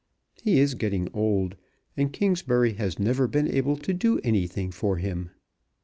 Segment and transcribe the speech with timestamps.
[0.41, 1.57] He is getting old,
[1.95, 5.29] and Kingsbury has never been able to do anything for him.